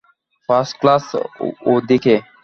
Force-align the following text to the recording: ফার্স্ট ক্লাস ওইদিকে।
ফার্স্ট 0.49 0.73
ক্লাস 0.81 1.05
ওইদিকে। 1.71 2.15